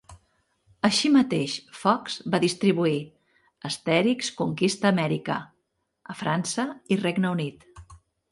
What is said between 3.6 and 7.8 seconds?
"Asterix conquista Amèrica" a França i Regne Unit.